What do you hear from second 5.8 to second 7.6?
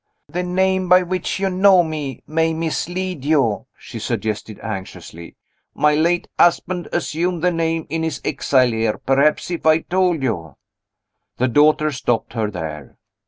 late husband assumed the